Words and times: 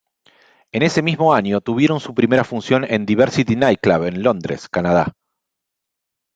En 0.73 0.81
ese 0.81 1.03
mismo 1.03 1.31
año 1.35 1.61
tuvieron 1.61 1.99
su 1.99 2.15
primera 2.15 2.43
función 2.43 2.83
en 2.85 3.05
Diversity 3.05 3.55
Nightclub 3.55 4.05
en 4.05 4.23
Londres, 4.23 4.67
Canadá. 4.67 5.13